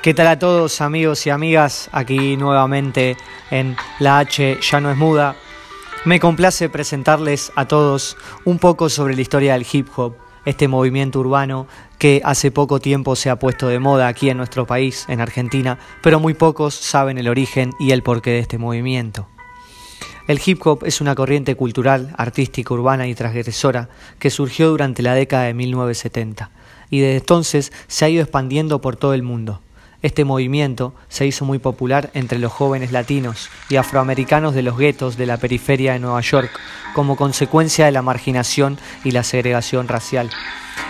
¿Qué 0.00 0.14
tal 0.14 0.28
a 0.28 0.38
todos 0.38 0.80
amigos 0.80 1.26
y 1.26 1.30
amigas? 1.30 1.90
Aquí 1.90 2.36
nuevamente 2.36 3.16
en 3.50 3.76
La 3.98 4.20
H 4.20 4.58
ya 4.62 4.80
no 4.80 4.92
es 4.92 4.96
muda. 4.96 5.34
Me 6.04 6.20
complace 6.20 6.68
presentarles 6.68 7.50
a 7.56 7.66
todos 7.66 8.16
un 8.44 8.60
poco 8.60 8.90
sobre 8.90 9.16
la 9.16 9.22
historia 9.22 9.54
del 9.54 9.66
hip 9.70 9.88
hop, 9.96 10.14
este 10.44 10.68
movimiento 10.68 11.18
urbano 11.18 11.66
que 11.98 12.22
hace 12.24 12.52
poco 12.52 12.78
tiempo 12.78 13.16
se 13.16 13.28
ha 13.28 13.40
puesto 13.40 13.66
de 13.66 13.80
moda 13.80 14.06
aquí 14.06 14.30
en 14.30 14.36
nuestro 14.36 14.68
país, 14.68 15.04
en 15.08 15.20
Argentina, 15.20 15.80
pero 16.00 16.20
muy 16.20 16.34
pocos 16.34 16.74
saben 16.74 17.18
el 17.18 17.26
origen 17.26 17.72
y 17.80 17.90
el 17.90 18.04
porqué 18.04 18.30
de 18.30 18.38
este 18.38 18.56
movimiento. 18.56 19.26
El 20.28 20.40
hip 20.46 20.64
hop 20.64 20.84
es 20.84 21.00
una 21.00 21.16
corriente 21.16 21.56
cultural, 21.56 22.14
artística, 22.16 22.72
urbana 22.72 23.08
y 23.08 23.16
transgresora 23.16 23.88
que 24.20 24.30
surgió 24.30 24.68
durante 24.68 25.02
la 25.02 25.14
década 25.14 25.44
de 25.44 25.54
1970 25.54 26.52
y 26.88 27.00
desde 27.00 27.16
entonces 27.16 27.72
se 27.88 28.04
ha 28.04 28.08
ido 28.08 28.22
expandiendo 28.22 28.80
por 28.80 28.94
todo 28.94 29.12
el 29.12 29.24
mundo. 29.24 29.60
Este 30.00 30.24
movimiento 30.24 30.94
se 31.08 31.26
hizo 31.26 31.44
muy 31.44 31.58
popular 31.58 32.10
entre 32.14 32.38
los 32.38 32.52
jóvenes 32.52 32.92
latinos 32.92 33.50
y 33.68 33.76
afroamericanos 33.76 34.54
de 34.54 34.62
los 34.62 34.78
guetos 34.78 35.16
de 35.16 35.26
la 35.26 35.38
periferia 35.38 35.94
de 35.94 35.98
Nueva 35.98 36.20
York 36.20 36.50
como 36.94 37.16
consecuencia 37.16 37.86
de 37.86 37.92
la 37.92 38.02
marginación 38.02 38.78
y 39.02 39.10
la 39.10 39.24
segregación 39.24 39.88
racial. 39.88 40.30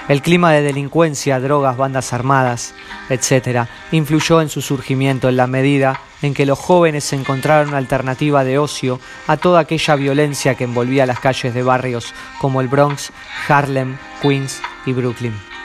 El 0.09 0.21
clima 0.21 0.53
de 0.53 0.61
delincuencia, 0.61 1.41
drogas, 1.41 1.79
bandas 1.79 2.13
armadas, 2.13 2.75
etc., 3.09 3.67
influyó 3.93 4.43
en 4.43 4.51
su 4.51 4.61
surgimiento 4.61 5.31
en 5.31 5.39
la 5.39 5.47
medida 5.47 6.01
en 6.21 6.35
que 6.35 6.45
los 6.45 6.59
jóvenes 6.59 7.11
encontraron 7.15 7.69
una 7.69 7.79
alternativa 7.79 8.45
de 8.45 8.59
ocio 8.59 9.01
a 9.27 9.39
toda 9.39 9.61
aquella 9.61 9.97
violencia 9.97 10.55
que 10.55 10.65
envolvía 10.65 11.07
las 11.07 11.21
calles 11.21 11.55
de 11.55 11.63
barrios 11.63 12.13
como 12.43 12.61
el 12.61 12.69
Bronx, 12.69 13.11
Harlem, 13.49 13.97
Queens 14.21 14.61
y 14.85 14.93
Brooklyn. 14.93 15.58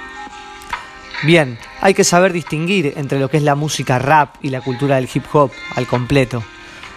Bien, 1.24 1.58
hay 1.80 1.94
que 1.94 2.04
saber 2.04 2.34
distinguir 2.34 2.96
entre 2.98 3.18
lo 3.18 3.30
que 3.30 3.38
es 3.38 3.44
la 3.44 3.56
música 3.56 3.98
rap 3.98 4.36
y 4.42 4.50
la 4.50 4.60
cultura 4.60 4.98
del 4.98 5.08
hip 5.14 5.24
hop 5.32 5.52
al 5.74 5.88
completo. 5.88 6.44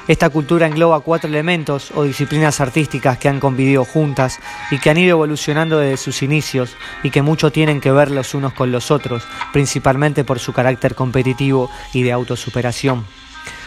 Esta 0.08 0.30
cultura 0.30 0.66
engloba 0.66 0.98
cuatro 0.98 1.28
elementos 1.28 1.92
o 1.94 2.02
disciplinas 2.02 2.60
artísticas 2.60 3.18
que 3.18 3.28
han 3.28 3.38
convivido 3.38 3.84
juntas 3.84 4.40
y 4.72 4.78
que 4.78 4.90
han 4.90 4.98
ido 4.98 5.10
evolucionando 5.10 5.78
desde 5.78 5.96
sus 5.96 6.22
inicios 6.24 6.76
y 7.04 7.10
que 7.10 7.22
mucho 7.22 7.52
tienen 7.52 7.80
que 7.80 7.92
ver 7.92 8.10
los 8.10 8.34
unos 8.34 8.52
con 8.52 8.72
los 8.72 8.90
otros, 8.90 9.22
principalmente 9.52 10.24
por 10.24 10.40
su 10.40 10.52
carácter 10.52 10.96
competitivo 10.96 11.70
y 11.92 12.02
de 12.02 12.10
autosuperación. 12.10 13.04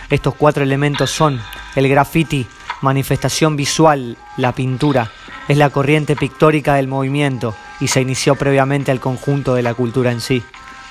Estos 0.10 0.36
cuatro 0.36 0.64
elementos 0.64 1.10
son 1.10 1.40
el 1.78 1.88
graffiti, 1.88 2.46
manifestación 2.82 3.56
visual, 3.56 4.18
la 4.36 4.54
pintura, 4.54 5.10
es 5.48 5.56
la 5.56 5.70
corriente 5.70 6.18
pictórica 6.18 6.76
del 6.76 6.90
movimiento 6.90 7.56
y 7.80 7.88
se 7.88 8.02
inició 8.02 8.36
previamente 8.36 8.92
al 8.92 9.00
conjunto 9.00 9.56
de 9.56 9.64
la 9.64 9.74
cultura 9.74 10.12
en 10.12 10.22
sí. 10.22 10.44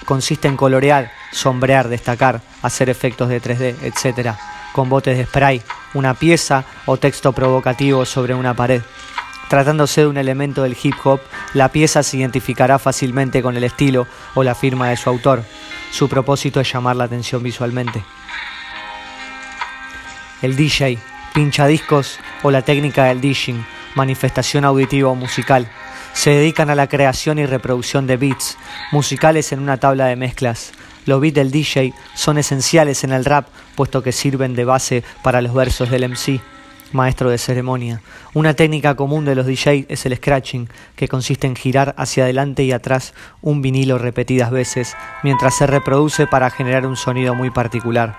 Consiste 0.05 0.49
en 0.49 0.57
colorear, 0.57 1.11
sombrear, 1.33 1.89
destacar, 1.89 2.41
hacer 2.63 2.89
efectos 2.89 3.29
de 3.29 3.43
3D, 3.43 3.77
etc., 3.83 4.37
con 4.73 4.89
botes 4.89 5.17
de 5.17 5.25
spray, 5.25 5.63
una 5.95 6.15
pieza 6.15 6.65
o 6.87 6.97
texto 6.97 7.33
provocativo 7.33 8.05
sobre 8.05 8.35
una 8.35 8.55
pared. 8.55 8.83
Tratándose 9.49 10.03
de 10.03 10.07
un 10.07 10.19
elemento 10.19 10.63
del 10.63 10.77
hip 10.81 10.95
hop, 11.05 11.21
la 11.55 11.71
pieza 11.71 12.03
se 12.03 12.19
identificará 12.19 12.79
fácilmente 12.79 13.43
con 13.43 13.57
el 13.57 13.65
estilo 13.65 14.07
o 14.35 14.45
la 14.45 14.55
firma 14.55 14.91
de 14.91 14.97
su 14.97 15.09
autor. 15.09 15.43
Su 15.91 16.09
propósito 16.09 16.61
es 16.61 16.71
llamar 16.71 16.97
la 16.97 17.05
atención 17.05 17.43
visualmente. 17.43 18.05
El 20.43 20.55
DJ, 20.55 20.99
pincha 21.35 21.67
discos 21.67 22.21
o 22.43 22.51
la 22.51 22.63
técnica 22.63 23.05
del 23.07 23.21
DJing, 23.21 23.65
manifestación 23.95 24.65
auditiva 24.65 25.09
o 25.09 25.15
musical. 25.15 25.69
Se 26.19 26.31
dedican 26.31 26.69
a 26.69 26.75
la 26.75 26.89
creación 26.89 27.39
y 27.39 27.47
reproducción 27.47 28.09
de 28.09 28.17
beats 28.17 28.59
musicales 28.91 29.53
en 29.53 29.61
una 29.61 29.77
tabla 29.77 30.07
de 30.07 30.17
mezclas. 30.17 30.73
Los 31.07 31.21
beats 31.21 31.37
del 31.37 31.53
DJ 31.53 31.95
son 32.17 32.39
esenciales 32.39 33.05
en 33.05 33.13
el 33.13 33.25
rap, 33.25 33.47
puesto 33.77 34.03
que 34.03 34.11
sirven 34.11 34.57
de 34.57 34.65
base 34.65 35.05
para 35.23 35.41
los 35.41 35.55
versos 35.55 35.91
del 35.91 36.09
MC, 36.09 36.41
maestro 36.91 37.31
de 37.31 37.39
ceremonia. 37.39 38.03
Una 38.35 38.55
técnica 38.55 38.97
común 38.97 39.27
de 39.27 39.37
los 39.37 39.47
DJ 39.47 39.87
es 39.89 40.07
el 40.07 40.17
scratching, 40.17 40.69
que 40.97 41.07
consiste 41.07 41.47
en 41.47 41.55
girar 41.55 41.95
hacia 41.97 42.25
adelante 42.25 42.65
y 42.65 42.73
atrás 42.73 43.15
un 43.41 43.63
vinilo 43.63 43.97
repetidas 43.97 44.51
veces, 44.51 44.97
mientras 45.23 45.57
se 45.57 45.69
reproduce 45.69 46.27
para 46.27 46.51
generar 46.51 46.85
un 46.85 46.97
sonido 46.97 47.37
muy 47.37 47.51
particular 47.51 48.19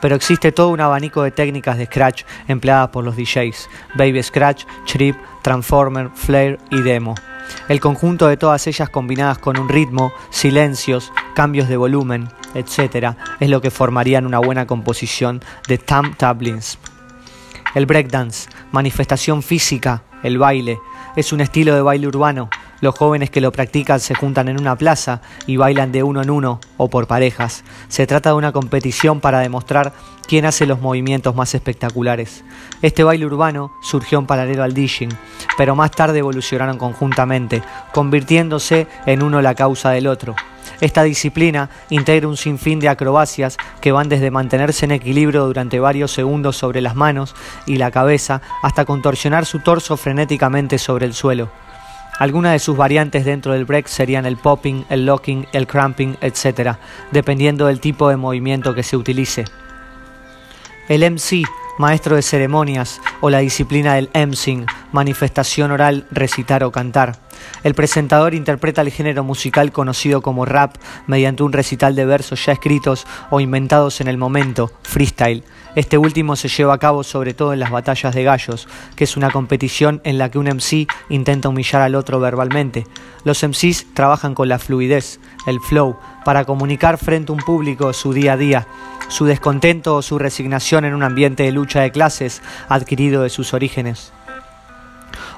pero 0.00 0.16
existe 0.16 0.52
todo 0.52 0.68
un 0.68 0.80
abanico 0.80 1.22
de 1.22 1.30
técnicas 1.30 1.78
de 1.78 1.86
scratch 1.86 2.24
empleadas 2.48 2.88
por 2.88 3.04
los 3.04 3.16
DJs, 3.16 3.68
Baby 3.94 4.22
Scratch, 4.22 4.64
Trip, 4.86 5.16
Transformer, 5.42 6.10
Flare 6.14 6.58
y 6.70 6.82
Demo. 6.82 7.14
El 7.68 7.80
conjunto 7.80 8.26
de 8.26 8.36
todas 8.36 8.66
ellas 8.66 8.88
combinadas 8.88 9.38
con 9.38 9.58
un 9.58 9.68
ritmo, 9.68 10.12
silencios, 10.30 11.12
cambios 11.34 11.68
de 11.68 11.76
volumen, 11.76 12.28
etc., 12.54 13.14
es 13.40 13.48
lo 13.48 13.60
que 13.60 13.70
formarían 13.70 14.26
una 14.26 14.38
buena 14.38 14.66
composición 14.66 15.42
de 15.68 15.78
Tam 15.78 16.14
Tablins. 16.14 16.78
El 17.74 17.86
breakdance, 17.86 18.48
manifestación 18.72 19.42
física, 19.42 20.02
el 20.22 20.38
baile, 20.38 20.78
es 21.14 21.32
un 21.32 21.40
estilo 21.40 21.74
de 21.74 21.82
baile 21.82 22.06
urbano 22.08 22.50
los 22.80 22.94
jóvenes 22.94 23.30
que 23.30 23.40
lo 23.40 23.52
practican 23.52 24.00
se 24.00 24.14
juntan 24.14 24.48
en 24.48 24.60
una 24.60 24.76
plaza 24.76 25.20
y 25.46 25.56
bailan 25.56 25.92
de 25.92 26.02
uno 26.02 26.22
en 26.22 26.30
uno 26.30 26.60
o 26.76 26.88
por 26.88 27.06
parejas. 27.06 27.64
Se 27.88 28.06
trata 28.06 28.30
de 28.30 28.36
una 28.36 28.52
competición 28.52 29.20
para 29.20 29.40
demostrar 29.40 29.92
quién 30.26 30.44
hace 30.44 30.66
los 30.66 30.80
movimientos 30.80 31.34
más 31.34 31.54
espectaculares. 31.54 32.44
Este 32.82 33.04
baile 33.04 33.26
urbano 33.26 33.72
surgió 33.82 34.18
en 34.18 34.26
paralelo 34.26 34.62
al 34.62 34.74
DJing, 34.74 35.16
pero 35.56 35.76
más 35.76 35.90
tarde 35.90 36.18
evolucionaron 36.18 36.78
conjuntamente, 36.78 37.62
convirtiéndose 37.92 38.86
en 39.06 39.22
uno 39.22 39.40
la 39.40 39.54
causa 39.54 39.90
del 39.90 40.06
otro. 40.06 40.34
Esta 40.80 41.04
disciplina 41.04 41.70
integra 41.88 42.28
un 42.28 42.36
sinfín 42.36 42.80
de 42.80 42.88
acrobacias 42.88 43.56
que 43.80 43.92
van 43.92 44.08
desde 44.08 44.30
mantenerse 44.30 44.84
en 44.84 44.92
equilibrio 44.92 45.46
durante 45.46 45.80
varios 45.80 46.12
segundos 46.12 46.56
sobre 46.56 46.80
las 46.80 46.94
manos 46.94 47.34
y 47.64 47.76
la 47.76 47.90
cabeza 47.90 48.42
hasta 48.62 48.84
contorsionar 48.84 49.46
su 49.46 49.60
torso 49.60 49.96
frenéticamente 49.96 50.78
sobre 50.78 51.06
el 51.06 51.14
suelo. 51.14 51.48
Algunas 52.18 52.52
de 52.52 52.58
sus 52.58 52.76
variantes 52.76 53.24
dentro 53.26 53.52
del 53.52 53.66
break 53.66 53.88
serían 53.88 54.24
el 54.24 54.38
popping, 54.38 54.84
el 54.88 55.04
locking, 55.04 55.46
el 55.52 55.66
cramping, 55.66 56.16
etc., 56.22 56.76
dependiendo 57.12 57.66
del 57.66 57.80
tipo 57.80 58.08
de 58.08 58.16
movimiento 58.16 58.74
que 58.74 58.82
se 58.82 58.96
utilice. 58.96 59.44
El 60.88 61.02
MC, 61.10 61.42
maestro 61.78 62.16
de 62.16 62.22
ceremonias, 62.22 63.02
o 63.20 63.28
la 63.28 63.40
disciplina 63.40 63.94
del 63.94 64.08
emcing, 64.14 64.64
manifestación 64.92 65.72
oral, 65.72 66.06
recitar 66.10 66.64
o 66.64 66.72
cantar. 66.72 67.25
El 67.62 67.74
presentador 67.74 68.34
interpreta 68.34 68.82
el 68.82 68.90
género 68.90 69.24
musical 69.24 69.72
conocido 69.72 70.22
como 70.22 70.44
rap 70.44 70.76
mediante 71.06 71.42
un 71.42 71.52
recital 71.52 71.94
de 71.94 72.04
versos 72.04 72.44
ya 72.44 72.52
escritos 72.52 73.06
o 73.30 73.40
inventados 73.40 74.00
en 74.00 74.08
el 74.08 74.18
momento, 74.18 74.70
freestyle, 74.82 75.44
este 75.76 75.98
último 75.98 76.36
se 76.36 76.48
lleva 76.48 76.72
a 76.72 76.78
cabo 76.78 77.04
sobre 77.04 77.34
todo 77.34 77.52
en 77.52 77.60
las 77.60 77.70
batallas 77.70 78.14
de 78.14 78.24
gallos, 78.24 78.66
que 78.96 79.04
es 79.04 79.14
una 79.18 79.30
competición 79.30 80.00
en 80.04 80.16
la 80.16 80.30
que 80.30 80.38
un 80.38 80.46
MC 80.46 80.86
intenta 81.10 81.50
humillar 81.50 81.82
al 81.82 81.96
otro 81.96 82.18
verbalmente. 82.18 82.86
Los 83.24 83.42
MCs 83.42 83.92
trabajan 83.92 84.34
con 84.34 84.48
la 84.48 84.58
fluidez, 84.58 85.20
el 85.46 85.60
flow, 85.60 85.98
para 86.24 86.46
comunicar 86.46 86.96
frente 86.96 87.30
a 87.30 87.34
un 87.34 87.42
público 87.42 87.92
su 87.92 88.14
día 88.14 88.32
a 88.32 88.36
día, 88.38 88.66
su 89.08 89.26
descontento 89.26 89.96
o 89.96 90.02
su 90.02 90.18
resignación 90.18 90.86
en 90.86 90.94
un 90.94 91.02
ambiente 91.02 91.42
de 91.42 91.52
lucha 91.52 91.82
de 91.82 91.92
clases 91.92 92.40
adquirido 92.70 93.22
de 93.22 93.28
sus 93.28 93.52
orígenes. 93.52 94.14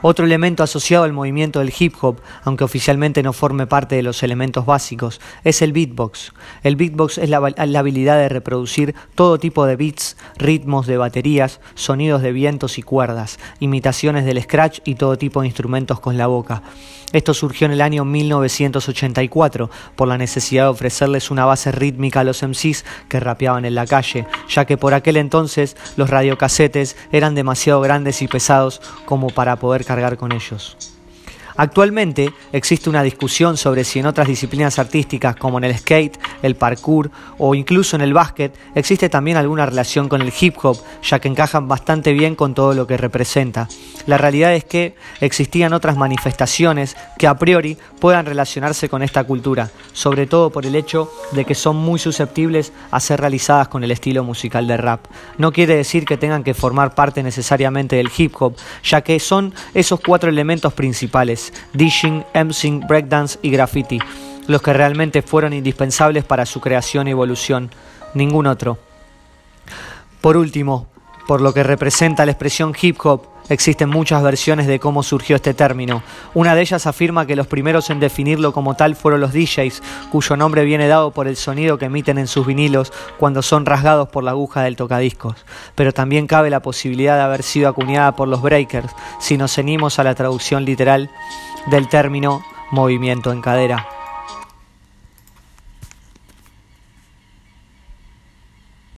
Otro 0.01 0.25
elemento 0.25 0.63
asociado 0.63 1.05
al 1.05 1.13
movimiento 1.13 1.59
del 1.59 1.73
hip 1.77 1.95
hop, 2.01 2.21
aunque 2.45 2.65
oficialmente 2.65 3.23
no 3.23 3.33
forme 3.33 3.67
parte 3.67 3.97
de 3.97 4.03
los 4.03 4.23
elementos 4.23 4.65
básicos, 4.65 5.21
es 5.45 5.61
el 5.63 5.73
beatbox. 5.73 6.33
El 6.63 6.77
beatbox 6.77 7.19
es 7.19 7.29
la, 7.29 7.39
habilidad 7.39 8.19
de 8.19 8.29
reproducir 8.29 8.95
todo 9.15 9.39
tipo 9.39 9.67
de 9.67 9.77
beats, 9.77 10.17
ritmos 10.37 10.87
de 10.87 10.99
baterías, 10.99 11.61
sonidos 11.75 12.23
de 12.23 12.33
vientos 12.33 12.79
y 12.79 12.83
cuerdas, 12.83 13.39
imitaciones 13.59 14.25
del 14.25 14.41
scratch 14.43 14.81
y 14.85 14.95
todo 14.95 15.19
tipo 15.19 15.41
de 15.41 15.49
instrumentos 15.49 16.01
con 16.01 16.17
la 16.17 16.29
boca. 16.29 16.63
Esto 17.13 17.33
surgió 17.33 17.65
en 17.65 17.73
el 17.73 17.81
año 17.81 18.05
1984 18.05 19.71
por 19.97 20.09
la 20.09 20.19
necesidad 20.19 20.65
de 20.65 20.69
ofrecerles 20.69 21.31
una 21.31 21.47
base 21.47 21.73
rítmica 21.73 22.21
a 22.21 22.25
los 22.25 22.43
MCs 22.43 22.85
que 23.09 23.19
rapeaban 23.19 23.65
en 23.65 23.75
la 23.75 23.87
calle, 23.87 24.27
ya 24.47 24.67
que 24.67 24.77
por 24.77 24.93
aquel 24.93 25.17
entonces 25.17 25.75
los 25.97 26.11
radiocasetes 26.11 26.97
eran 27.11 27.35
demasiado 27.35 27.81
grandes 27.81 28.21
y 28.21 28.29
pesados 28.29 28.83
como 29.06 29.29
para 29.29 29.56
poder 29.56 29.87
cargar 29.88 30.19
con 30.19 30.32
ellos. 30.32 30.76
Actualmente 31.58 32.32
existe 32.52 32.88
una 32.88 33.02
discusión 33.02 33.56
sobre 33.56 33.82
si 33.82 33.99
en 33.99 34.06
otras 34.06 34.28
disciplinas 34.28 34.78
artísticas 34.78 35.34
como 35.34 35.58
en 35.58 35.64
el 35.64 35.76
skate, 35.76 36.16
el 36.40 36.55
parkour 36.55 37.10
o 37.37 37.52
incluso 37.56 37.96
en 37.96 38.02
el 38.02 38.14
básquet 38.14 38.56
existe 38.76 39.08
también 39.08 39.37
alguna 39.37 39.66
relación 39.66 40.08
con 40.08 40.22
el 40.22 40.32
hip 40.40 40.55
hop, 40.62 40.78
ya 41.02 41.19
que 41.19 41.26
encajan 41.26 41.66
bastante 41.66 42.12
bien 42.12 42.37
con 42.37 42.55
todo 42.55 42.75
lo 42.75 42.87
que 42.87 42.96
representa. 42.96 43.66
La 44.06 44.19
realidad 44.19 44.55
es 44.55 44.64
que 44.64 44.94
existían 45.20 45.72
otras 45.72 45.96
manifestaciones 45.96 46.96
que 47.19 47.26
a 47.26 47.37
priori 47.37 47.76
puedan 47.99 48.26
relacionarse 48.26 48.88
con 48.88 49.02
esta 49.02 49.25
cultura, 49.25 49.69
sobre 49.93 50.28
todo 50.28 50.50
por 50.50 50.64
el 50.64 50.76
hecho 50.76 51.10
de 51.32 51.44
que 51.44 51.56
son 51.56 51.75
muy 51.75 51.99
susceptibles 51.99 52.72
a 52.93 53.00
ser 53.00 53.20
realizadas 53.20 53.66
con 53.66 53.82
el 53.82 53.90
estilo 53.90 54.22
musical 54.22 54.69
de 54.69 54.76
rap. 54.76 55.06
No 55.38 55.50
quiere 55.50 55.75
decir 55.75 56.05
que 56.05 56.16
tengan 56.16 56.44
que 56.44 56.55
formar 56.55 56.94
parte 56.94 57.25
necesariamente 57.25 57.96
del 57.96 58.12
hip 58.16 58.40
hop, 58.40 58.55
ya 58.84 59.00
que 59.00 59.19
son 59.19 59.52
esos 59.75 59.99
cuatro 59.99 60.31
elementos 60.31 60.72
principales 60.72 61.48
DJing, 61.73 62.25
emcing, 62.35 62.87
breakdance 62.87 63.39
y 63.43 63.50
graffiti. 63.50 63.99
los 64.49 64.62
que 64.62 64.73
realmente 64.73 65.21
fueron 65.23 65.53
indispensables 65.53 66.25
para 66.25 66.47
su 66.47 66.61
creación 66.61 67.06
y 67.06 67.11
evolución, 67.11 67.71
ningún 68.15 68.47
otro. 68.47 68.79
Por 70.23 70.37
último, 70.37 70.89
por 71.27 71.43
lo 71.43 71.53
que 71.53 71.62
representa 71.62 72.25
la 72.25 72.33
expresión 72.33 72.75
hip 72.81 72.97
hop, 73.05 73.27
Existen 73.49 73.89
muchas 73.89 74.23
versiones 74.23 74.67
de 74.67 74.79
cómo 74.79 75.03
surgió 75.03 75.37
este 75.37 75.55
término. 75.55 76.03
Una 76.35 76.55
de 76.55 76.61
ellas 76.61 76.87
afirma 76.87 77.27
que 77.27 77.37
los 77.37 77.47
primeros 77.47 77.89
en 77.91 77.99
definirlo 77.99 78.53
como 78.53 78.75
tal 78.75 78.95
fueron 78.95 79.21
los 79.21 79.33
DJs, 79.33 79.83
cuyo 80.11 80.37
nombre 80.37 80.65
viene 80.65 80.87
dado 80.87 81.12
por 81.12 81.29
el 81.29 81.37
sonido 81.37 81.79
que 81.79 81.87
emiten 81.87 82.19
en 82.19 82.27
sus 82.27 82.47
vinilos 82.47 82.93
cuando 83.19 83.43
son 83.43 83.65
rasgados 83.65 84.09
por 84.09 84.23
la 84.23 84.33
aguja 84.33 84.62
del 84.62 84.77
tocadiscos. 84.77 85.37
Pero 85.75 85.93
también 85.93 86.27
cabe 86.27 86.50
la 86.50 86.61
posibilidad 86.61 87.17
de 87.17 87.23
haber 87.23 87.43
sido 87.43 87.69
acuñada 87.69 88.15
por 88.15 88.29
los 88.29 88.43
breakers, 88.43 88.93
si 89.19 89.37
nos 89.39 89.55
ceñimos 89.55 89.99
a 89.99 90.05
la 90.05 90.15
traducción 90.15 90.65
literal 90.65 91.11
del 91.71 91.89
término 91.89 92.43
movimiento 92.71 93.33
en 93.33 93.41
cadera. 93.41 93.98